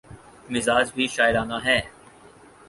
[0.49, 1.79] مزاج بھی شاعرانہ ہے۔